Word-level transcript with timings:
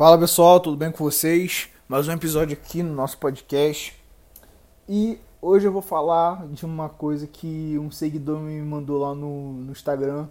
Fala 0.00 0.16
pessoal, 0.18 0.58
tudo 0.58 0.78
bem 0.78 0.90
com 0.90 1.04
vocês? 1.04 1.68
Mais 1.86 2.08
um 2.08 2.12
episódio 2.12 2.56
aqui 2.56 2.82
no 2.82 2.94
nosso 2.94 3.18
podcast. 3.18 3.94
E 4.88 5.20
hoje 5.42 5.68
eu 5.68 5.72
vou 5.72 5.82
falar 5.82 6.46
de 6.46 6.64
uma 6.64 6.88
coisa 6.88 7.26
que 7.26 7.78
um 7.78 7.90
seguidor 7.90 8.38
me 8.38 8.62
mandou 8.62 8.98
lá 8.98 9.14
no, 9.14 9.52
no 9.52 9.72
Instagram. 9.72 10.26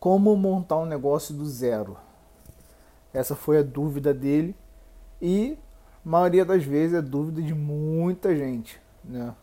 Como 0.00 0.34
montar 0.36 0.78
um 0.78 0.86
negócio 0.86 1.34
do 1.34 1.44
zero. 1.44 1.98
Essa 3.12 3.36
foi 3.36 3.58
a 3.58 3.62
dúvida 3.62 4.14
dele 4.14 4.56
e 5.20 5.58
a 6.02 6.08
maioria 6.08 6.46
das 6.46 6.64
vezes 6.64 6.96
é 6.96 7.02
dúvida 7.02 7.42
de 7.42 7.52
muita 7.52 8.34
gente, 8.34 8.80
né? 9.04 9.34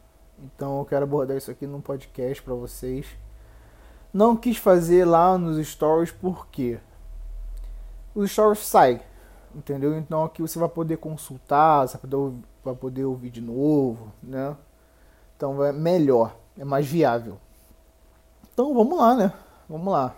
Então 0.44 0.80
eu 0.80 0.86
quero 0.86 1.04
abordar 1.04 1.38
isso 1.38 1.52
aqui 1.52 1.68
num 1.68 1.82
podcast 1.82 2.42
para 2.42 2.56
vocês. 2.56 3.06
Não 4.12 4.36
quis 4.36 4.58
fazer 4.58 5.06
lá 5.06 5.38
nos 5.38 5.64
stories 5.68 6.10
porque 6.10 6.80
os 8.16 8.32
stories 8.32 8.60
saem, 8.60 9.02
entendeu? 9.54 9.98
Então 9.98 10.24
aqui 10.24 10.42
você 10.42 10.58
vai 10.58 10.70
poder 10.70 10.98
consultar, 10.98 11.88
você 11.88 11.98
vai 11.98 12.10
poder, 12.10 12.38
vai 12.64 12.76
poder 12.76 13.06
ouvir 13.06 13.30
de 13.30 13.42
novo, 13.42 14.12
né? 14.24 14.56
Então 15.36 15.64
é 15.64 15.74
melhor, 15.74 16.36
é 16.58 16.64
mais 16.64 16.88
viável. 16.88 17.38
Então 18.54 18.74
vamos 18.74 18.98
lá, 18.98 19.16
né? 19.16 19.34
Vamos 19.70 19.92
lá. 19.92 20.16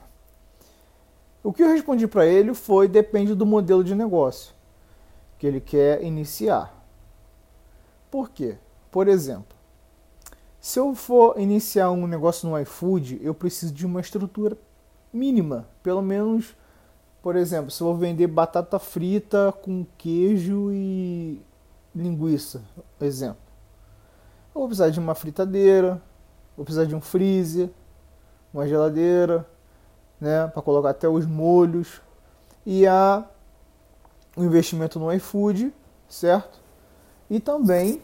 O 1.43 1.51
que 1.51 1.63
eu 1.63 1.69
respondi 1.69 2.07
para 2.07 2.25
ele 2.25 2.53
foi 2.53 2.87
depende 2.87 3.33
do 3.33 3.45
modelo 3.45 3.83
de 3.83 3.95
negócio 3.95 4.53
que 5.39 5.47
ele 5.47 5.61
quer 5.61 6.03
iniciar. 6.03 6.73
Por 8.09 8.29
quê? 8.29 8.57
Por 8.91 9.07
exemplo, 9.07 9.55
se 10.59 10.79
eu 10.79 10.93
for 10.95 11.39
iniciar 11.39 11.91
um 11.91 12.07
negócio 12.07 12.49
no 12.49 12.59
iFood, 12.59 13.19
eu 13.21 13.33
preciso 13.33 13.73
de 13.73 13.85
uma 13.85 14.01
estrutura 14.01 14.57
mínima, 15.13 15.67
pelo 15.81 16.01
menos, 16.01 16.55
por 17.27 17.35
exemplo, 17.35 17.69
se 17.69 17.83
eu 17.83 17.87
vou 17.87 17.97
vender 17.97 18.25
batata 18.25 18.79
frita 18.79 19.53
com 19.61 19.85
queijo 19.97 20.71
e 20.71 21.41
linguiça, 21.93 22.63
exemplo. 23.01 23.41
Eu 24.55 24.61
vou 24.61 24.67
precisar 24.67 24.91
de 24.91 24.97
uma 24.97 25.13
fritadeira, 25.13 26.01
vou 26.55 26.63
precisar 26.63 26.85
de 26.85 26.95
um 26.95 27.01
freezer, 27.01 27.69
uma 28.53 28.65
geladeira, 28.65 29.45
né, 30.21 30.47
para 30.47 30.61
colocar 30.61 30.91
até 30.91 31.09
os 31.09 31.25
molhos 31.25 32.01
e 32.65 32.87
a 32.87 33.25
o 34.33 34.45
investimento 34.45 34.97
no 34.97 35.11
iFood, 35.11 35.73
certo? 36.07 36.61
E 37.29 37.41
também 37.41 38.01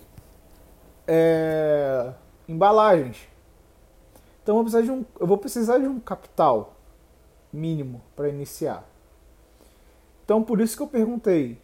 é, 1.07 2.11
embalagens. 2.45 3.25
Então 4.43 4.57
eu 4.57 4.63
vou, 4.63 4.63
precisar 4.65 4.81
de 4.81 4.91
um, 4.91 5.05
eu 5.17 5.25
vou 5.25 5.37
precisar 5.37 5.77
de 5.77 5.87
um 5.87 5.97
capital 5.97 6.73
mínimo 7.53 8.01
para 8.17 8.27
iniciar. 8.27 8.91
Então 10.23 10.43
por 10.43 10.61
isso 10.61 10.75
que 10.77 10.83
eu 10.83 10.87
perguntei. 10.87 11.57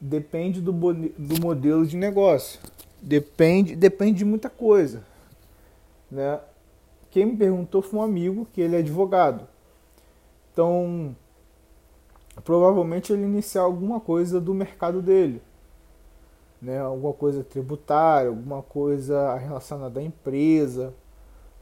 Depende 0.00 0.60
do, 0.60 0.72
do 0.72 1.40
modelo 1.40 1.86
de 1.86 1.96
negócio. 1.96 2.60
Depende, 3.00 3.74
depende 3.74 4.18
de 4.18 4.24
muita 4.24 4.48
coisa. 4.48 5.04
Né? 6.10 6.40
Quem 7.10 7.26
me 7.26 7.36
perguntou 7.36 7.82
foi 7.82 7.98
um 8.00 8.02
amigo 8.02 8.46
que 8.52 8.60
ele 8.60 8.76
é 8.76 8.78
advogado. 8.78 9.46
Então, 10.52 11.16
provavelmente 12.44 13.12
ele 13.12 13.22
iniciar 13.22 13.62
alguma 13.62 14.00
coisa 14.00 14.40
do 14.40 14.54
mercado 14.54 15.00
dele. 15.00 15.40
Né? 16.60 16.78
Alguma 16.80 17.12
coisa 17.12 17.44
tributária, 17.44 18.28
alguma 18.28 18.62
coisa 18.62 19.34
relacionada 19.36 20.00
à 20.00 20.02
empresa, 20.02 20.92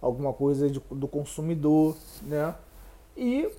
alguma 0.01 0.33
coisa 0.33 0.69
de, 0.71 0.81
do 0.91 1.07
consumidor. 1.07 1.97
Né? 2.23 2.55
E 3.17 3.51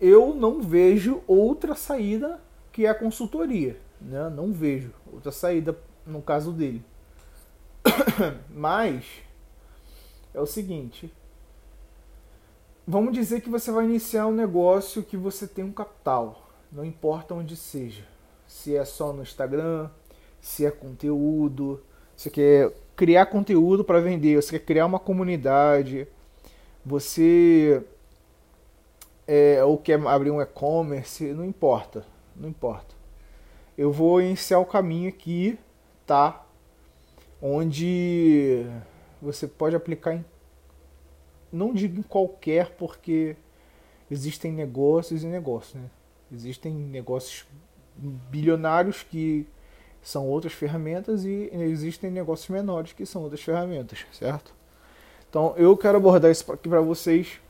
eu 0.00 0.34
não 0.34 0.60
vejo 0.60 1.22
outra 1.26 1.74
saída 1.74 2.40
que 2.72 2.86
é 2.86 2.88
a 2.88 2.94
consultoria. 2.94 3.78
Né? 4.00 4.28
Não 4.30 4.52
vejo 4.52 4.92
outra 5.12 5.32
saída 5.32 5.78
no 6.06 6.20
caso 6.20 6.52
dele. 6.52 6.84
Mas 8.50 9.04
é 10.32 10.40
o 10.40 10.46
seguinte, 10.46 11.12
Vamos 12.86 13.14
dizer 13.14 13.40
que 13.40 13.48
você 13.48 13.72
vai 13.72 13.86
iniciar 13.86 14.26
um 14.26 14.34
negócio 14.34 15.02
que 15.02 15.16
você 15.16 15.46
tem 15.46 15.64
um 15.64 15.72
capital, 15.72 16.50
não 16.70 16.84
importa 16.84 17.32
onde 17.32 17.56
seja. 17.56 18.04
Se 18.46 18.76
é 18.76 18.84
só 18.84 19.10
no 19.10 19.22
Instagram, 19.22 19.88
se 20.38 20.66
é 20.66 20.70
conteúdo, 20.70 21.82
você 22.14 22.28
quer 22.28 22.74
criar 22.94 23.24
conteúdo 23.24 23.82
para 23.82 24.00
vender, 24.00 24.36
você 24.36 24.58
quer 24.58 24.66
criar 24.66 24.84
uma 24.84 24.98
comunidade, 24.98 26.06
você 26.84 27.82
é, 29.26 29.62
ou 29.64 29.78
quer 29.78 30.00
abrir 30.06 30.30
um 30.30 30.40
e-commerce, 30.40 31.32
não 31.32 31.44
importa, 31.44 32.04
não 32.36 32.48
importa. 32.48 32.94
Eu 33.76 33.92
vou 33.92 34.20
iniciar 34.20 34.58
o 34.58 34.66
caminho 34.66 35.08
aqui, 35.08 35.58
tá? 36.06 36.44
Onde 37.40 38.64
você 39.20 39.46
pode 39.46 39.74
aplicar 39.74 40.14
em 40.14 40.24
não 41.54 41.72
digo 41.72 42.00
em 42.00 42.02
qualquer, 42.02 42.70
porque 42.70 43.36
existem 44.10 44.52
negócios 44.52 45.22
e 45.22 45.26
negócios, 45.26 45.74
né? 45.74 45.88
Existem 46.32 46.74
negócios 46.74 47.46
bilionários 47.96 49.04
que 49.04 49.46
são 50.02 50.26
outras 50.26 50.52
ferramentas 50.52 51.24
e 51.24 51.48
existem 51.52 52.10
negócios 52.10 52.48
menores 52.48 52.92
que 52.92 53.06
são 53.06 53.22
outras 53.22 53.40
ferramentas, 53.40 54.04
certo? 54.12 54.52
Então 55.30 55.54
eu 55.56 55.76
quero 55.76 55.96
abordar 55.96 56.30
isso 56.30 56.50
aqui 56.52 56.68
para 56.68 56.80
vocês, 56.80 57.40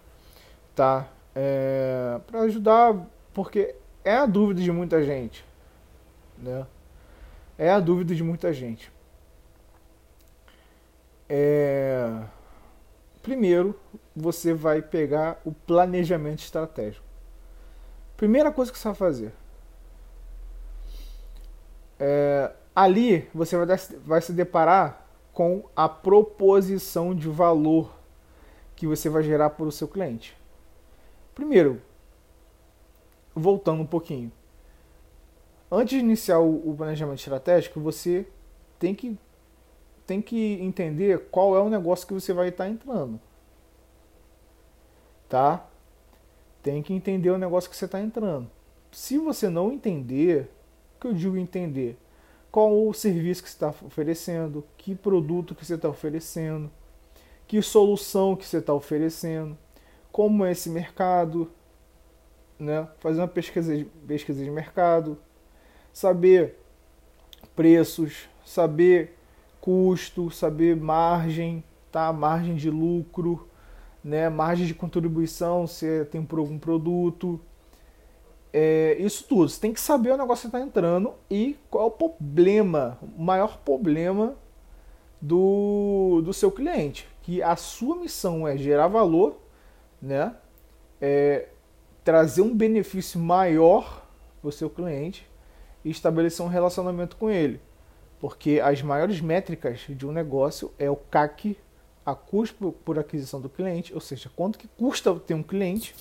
tá? 0.74 1.08
É, 1.34 2.20
para 2.26 2.40
ajudar, 2.42 3.06
porque 3.32 3.74
é 4.04 4.14
a 4.14 4.26
dúvida 4.26 4.60
de 4.60 4.70
muita 4.70 5.02
gente, 5.02 5.44
né? 6.38 6.66
É 7.58 7.70
a 7.70 7.80
dúvida 7.80 8.14
de 8.14 8.22
muita 8.22 8.52
gente. 8.52 8.92
É 11.28 12.24
Primeiro, 13.24 13.74
você 14.14 14.52
vai 14.52 14.82
pegar 14.82 15.40
o 15.46 15.50
planejamento 15.50 16.40
estratégico. 16.40 17.06
Primeira 18.18 18.52
coisa 18.52 18.70
que 18.70 18.78
você 18.78 18.88
vai 18.88 18.94
fazer. 18.94 19.32
É, 21.98 22.52
ali 22.76 23.26
você 23.32 23.56
vai, 23.56 23.78
vai 24.04 24.20
se 24.20 24.30
deparar 24.30 25.06
com 25.32 25.64
a 25.74 25.88
proposição 25.88 27.14
de 27.14 27.26
valor 27.26 27.96
que 28.76 28.86
você 28.86 29.08
vai 29.08 29.22
gerar 29.22 29.48
para 29.48 29.64
o 29.64 29.72
seu 29.72 29.88
cliente. 29.88 30.36
Primeiro, 31.34 31.82
voltando 33.34 33.82
um 33.82 33.86
pouquinho. 33.86 34.30
Antes 35.70 35.90
de 35.90 35.98
iniciar 35.98 36.38
o, 36.38 36.74
planejamento 36.76 37.18
estratégico, 37.18 37.80
você 37.80 38.26
tem 38.78 38.94
que 38.94 39.18
tem 40.06 40.20
que 40.20 40.58
entender 40.60 41.28
qual 41.30 41.56
é 41.56 41.60
o 41.60 41.70
negócio 41.70 42.06
que 42.06 42.12
você 42.12 42.32
vai 42.32 42.48
estar 42.48 42.68
entrando. 42.68 43.18
Tá? 45.28 45.66
Tem 46.62 46.82
que 46.82 46.92
entender 46.92 47.30
o 47.30 47.38
negócio 47.38 47.70
que 47.70 47.76
você 47.76 47.86
está 47.86 48.00
entrando. 48.00 48.50
Se 48.92 49.16
você 49.16 49.48
não 49.48 49.72
entender, 49.72 50.50
o 50.96 51.00
que 51.00 51.06
eu 51.06 51.14
digo 51.14 51.38
entender? 51.38 51.98
Qual 52.52 52.86
o 52.86 52.92
serviço 52.92 53.42
que 53.42 53.48
você 53.48 53.56
está 53.56 53.74
oferecendo, 53.84 54.62
que 54.76 54.94
produto 54.94 55.54
que 55.54 55.64
você 55.64 55.74
está 55.74 55.88
oferecendo, 55.88 56.70
que 57.48 57.60
solução 57.62 58.36
que 58.36 58.46
você 58.46 58.58
está 58.58 58.74
oferecendo, 58.74 59.56
como 60.14 60.44
é 60.44 60.52
esse 60.52 60.70
mercado, 60.70 61.50
né? 62.56 62.86
fazer 63.00 63.20
uma 63.20 63.26
pesquisa 63.26 63.76
de, 63.76 63.84
pesquisa 63.84 64.44
de 64.44 64.48
mercado, 64.48 65.18
saber 65.92 66.56
preços, 67.56 68.28
saber 68.46 69.18
custo, 69.60 70.30
saber 70.30 70.76
margem, 70.76 71.64
tá? 71.90 72.12
Margem 72.12 72.54
de 72.54 72.70
lucro, 72.70 73.48
né? 74.04 74.28
Margem 74.28 74.68
de 74.68 74.72
contribuição, 74.72 75.66
se 75.66 76.04
tem 76.04 76.22
por 76.24 76.38
algum 76.38 76.60
produto. 76.60 77.40
É, 78.52 78.96
isso 79.00 79.24
tudo. 79.28 79.48
Você 79.48 79.60
tem 79.60 79.72
que 79.72 79.80
saber 79.80 80.12
o 80.12 80.16
negócio 80.16 80.48
que 80.48 80.56
está 80.56 80.64
entrando 80.64 81.14
e 81.28 81.56
qual 81.68 81.86
é 81.86 81.86
o 81.88 81.90
problema, 81.90 83.00
o 83.02 83.20
maior 83.20 83.58
problema 83.64 84.36
do, 85.20 86.22
do 86.24 86.32
seu 86.32 86.52
cliente. 86.52 87.08
Que 87.20 87.42
a 87.42 87.56
sua 87.56 87.96
missão 87.96 88.46
é 88.46 88.56
gerar 88.56 88.86
valor, 88.86 89.42
né? 90.04 90.34
É, 91.00 91.48
trazer 92.04 92.42
um 92.42 92.54
benefício 92.54 93.18
maior 93.18 94.06
para 94.40 94.48
o 94.48 94.52
seu 94.52 94.68
cliente 94.68 95.28
e 95.84 95.90
estabelecer 95.90 96.44
um 96.44 96.48
relacionamento 96.48 97.16
com 97.16 97.30
ele. 97.30 97.60
Porque 98.20 98.60
as 98.62 98.82
maiores 98.82 99.20
métricas 99.20 99.80
de 99.88 100.06
um 100.06 100.12
negócio 100.12 100.72
é 100.78 100.90
o 100.90 100.96
CAC, 100.96 101.56
a 102.04 102.14
custo 102.14 102.72
por 102.84 102.98
aquisição 102.98 103.40
do 103.40 103.48
cliente, 103.48 103.94
ou 103.94 104.00
seja, 104.00 104.30
quanto 104.36 104.58
que 104.58 104.68
custa 104.68 105.14
ter 105.14 105.32
um 105.32 105.42
cliente, 105.42 105.94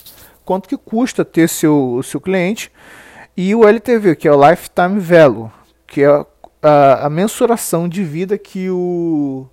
quanto 0.43 0.67
que 0.67 0.77
custa 0.77 1.23
ter 1.23 1.47
seu, 1.47 1.93
o 1.93 2.03
seu 2.03 2.19
cliente, 2.19 2.69
e 3.37 3.55
o 3.55 3.65
LTV, 3.65 4.17
que 4.17 4.27
é 4.27 4.31
o 4.31 4.49
Lifetime 4.49 4.99
Value, 4.99 5.49
que 5.87 6.03
é 6.03 6.25
a, 6.61 7.05
a 7.05 7.09
mensuração 7.09 7.87
de 7.87 8.03
vida 8.03 8.37
que 8.37 8.69
o, 8.69 9.47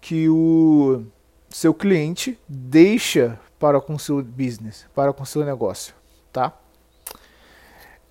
que 0.00 0.28
o 0.28 1.04
seu 1.50 1.74
cliente 1.74 2.38
deixa 2.48 3.38
para 3.58 3.80
com 3.80 3.98
seu 3.98 4.22
business, 4.22 4.86
para 4.94 5.12
com 5.12 5.24
seu 5.24 5.44
negócio, 5.44 5.94
tá? 6.32 6.56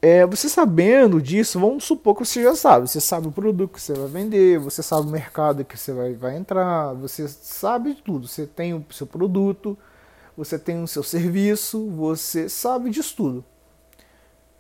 é, 0.02 0.26
você 0.26 0.48
sabendo 0.48 1.22
disso, 1.22 1.60
vamos 1.60 1.84
supor 1.84 2.16
que 2.16 2.26
você 2.26 2.44
já 2.44 2.56
sabe. 2.56 2.88
Você 2.88 3.02
sabe 3.02 3.28
o 3.28 3.32
produto 3.32 3.74
que 3.74 3.82
você 3.82 3.94
vai 3.94 4.08
vender, 4.08 4.58
você 4.58 4.82
sabe 4.82 5.08
o 5.08 5.12
mercado 5.12 5.66
que 5.66 5.78
você 5.78 5.92
vai, 5.92 6.14
vai 6.14 6.38
entrar, 6.38 6.94
você 6.94 7.28
sabe 7.28 7.96
de 7.96 8.02
tudo. 8.02 8.28
Você 8.28 8.48
tem 8.48 8.74
o 8.74 8.86
seu 8.92 9.06
produto, 9.06 9.78
você 10.38 10.58
tem 10.58 10.82
o 10.82 10.88
seu 10.88 11.04
serviço, 11.04 11.90
você 11.90 12.48
sabe 12.48 12.90
disso 12.90 13.14
tudo. 13.16 13.46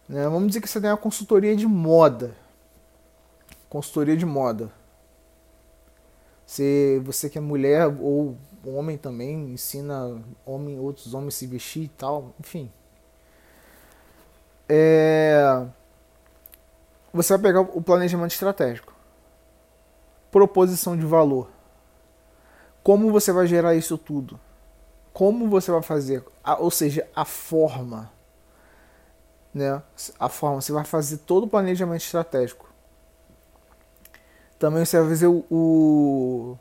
Né? 0.10 0.24
Vamos 0.24 0.48
dizer 0.48 0.62
que 0.62 0.68
você 0.68 0.82
tem 0.82 0.90
uma 0.90 0.98
consultoria 0.98 1.56
de 1.56 1.68
moda. 1.68 2.36
Consultoria 3.70 4.18
de 4.18 4.26
moda. 4.26 4.72
Você, 6.46 7.02
você 7.06 7.30
que 7.30 7.38
é 7.38 7.42
mulher 7.42 7.88
ou 8.02 8.36
homem 8.66 8.98
também, 8.98 9.52
ensina 9.52 10.22
homem, 10.46 10.80
outros 10.80 11.14
homens 11.14 11.36
se 11.36 11.48
vestir 11.48 11.84
e 11.84 11.90
tal, 11.90 12.34
enfim. 12.40 12.72
É, 14.68 15.66
você 17.14 17.34
vai 17.34 17.42
pegar 17.42 17.62
o 17.62 17.82
planejamento 17.82 18.32
estratégico, 18.32 18.94
proposição 20.32 20.96
de 20.96 21.06
valor, 21.06 21.50
como 22.84 23.12
você 23.12 23.32
vai 23.32 23.48
gerar 23.48 23.76
isso 23.76 23.98
tudo, 23.98 24.40
como 25.12 25.50
você 25.50 25.72
vai 25.72 25.82
fazer, 25.82 26.24
ou 26.60 26.70
seja, 26.70 27.08
a 27.16 27.26
forma, 27.26 28.12
né? 29.54 29.82
A 30.20 30.30
forma, 30.30 30.62
você 30.62 30.72
vai 30.72 30.86
fazer 30.86 31.18
todo 31.20 31.46
o 31.46 31.50
planejamento 31.50 32.02
estratégico. 32.02 32.70
Também 34.60 34.86
você 34.86 35.00
vai 35.00 35.10
fazer 35.10 35.28
o, 35.28 35.46
o 35.50 36.58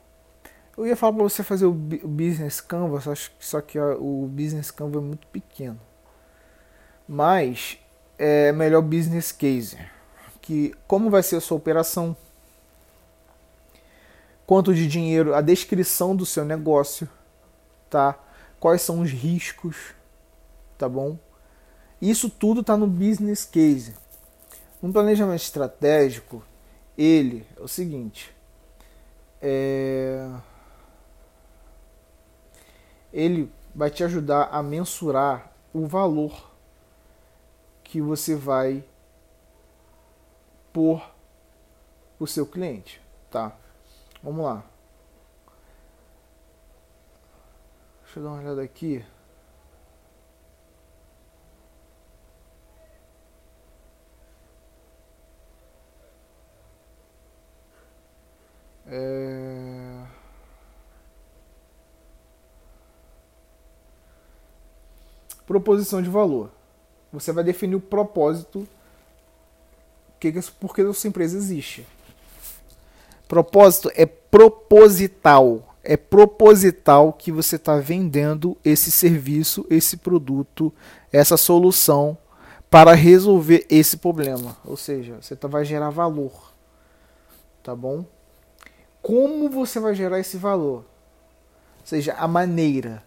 eu 0.78 0.86
ia 0.86 0.94
falar 0.94 1.14
para 1.14 1.24
você 1.24 1.42
fazer 1.42 1.66
o 1.66 1.72
business 1.72 2.60
canvas, 2.60 3.04
só 3.40 3.60
que 3.60 3.76
o 3.80 4.28
business 4.30 4.70
canvas 4.70 5.02
é 5.02 5.04
muito 5.04 5.26
pequeno. 5.26 5.78
Mas 7.06 7.78
é, 8.16 8.52
melhor 8.52 8.80
business 8.82 9.32
case, 9.32 9.76
que 10.40 10.72
como 10.86 11.10
vai 11.10 11.20
ser 11.24 11.34
a 11.34 11.40
sua 11.40 11.56
operação, 11.56 12.16
quanto 14.46 14.72
de 14.72 14.86
dinheiro, 14.86 15.34
a 15.34 15.40
descrição 15.40 16.14
do 16.14 16.24
seu 16.24 16.44
negócio, 16.44 17.08
tá? 17.90 18.16
Quais 18.60 18.80
são 18.80 19.00
os 19.00 19.10
riscos, 19.10 19.94
tá 20.78 20.88
bom? 20.88 21.18
Isso 22.00 22.30
tudo 22.30 22.60
está 22.60 22.76
no 22.76 22.86
business 22.86 23.44
case. 23.44 23.96
Um 24.80 24.92
planejamento 24.92 25.42
estratégico, 25.42 26.40
ele 26.96 27.44
é 27.56 27.60
o 27.60 27.66
seguinte, 27.66 28.32
é... 29.42 30.30
ele 33.12 33.52
vai 33.74 33.90
te 33.90 34.02
ajudar 34.04 34.48
a 34.50 34.62
mensurar 34.62 35.52
o 35.72 35.86
valor 35.86 36.50
que 37.82 38.00
você 38.00 38.34
vai 38.34 38.84
pôr 40.72 41.02
o 42.18 42.26
seu 42.26 42.46
cliente, 42.46 43.00
tá? 43.30 43.56
Vamos 44.22 44.44
lá. 44.44 44.64
Deixa 48.04 48.18
eu 48.18 48.24
dar 48.24 48.30
uma 48.30 48.40
olhada 48.40 48.62
aqui. 48.62 49.04
Proposição 65.48 66.02
de 66.02 66.10
valor. 66.10 66.50
Você 67.10 67.32
vai 67.32 67.42
definir 67.42 67.74
o 67.74 67.80
propósito 67.80 68.68
que, 70.20 70.30
por 70.60 70.74
que 70.74 70.82
a 70.82 70.92
sua 70.92 71.08
empresa 71.08 71.38
existe. 71.38 71.86
Propósito 73.26 73.90
é 73.94 74.04
proposital. 74.04 75.74
É 75.82 75.96
proposital 75.96 77.14
que 77.14 77.32
você 77.32 77.56
está 77.56 77.78
vendendo 77.78 78.58
esse 78.62 78.90
serviço, 78.90 79.64
esse 79.70 79.96
produto, 79.96 80.70
essa 81.10 81.38
solução 81.38 82.18
para 82.68 82.92
resolver 82.92 83.66
esse 83.70 83.96
problema. 83.96 84.54
Ou 84.66 84.76
seja, 84.76 85.16
você 85.18 85.34
tá, 85.34 85.48
vai 85.48 85.64
gerar 85.64 85.88
valor. 85.88 86.52
Tá 87.62 87.74
bom? 87.74 88.04
Como 89.00 89.48
você 89.48 89.80
vai 89.80 89.94
gerar 89.94 90.20
esse 90.20 90.36
valor? 90.36 90.84
Ou 91.80 91.86
seja, 91.86 92.12
a 92.18 92.28
maneira. 92.28 93.02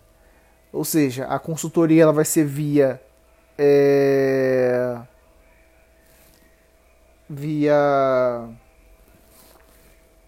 Ou 0.72 0.86
seja, 0.86 1.26
a 1.26 1.38
consultoria 1.38 2.04
ela 2.04 2.14
vai 2.14 2.26
ser 2.26 2.46
via 2.46 3.02
é, 3.58 4.98
via 7.30 8.50